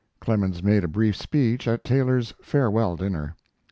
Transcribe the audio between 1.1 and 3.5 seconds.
speech at Taylor's "farewell dinner."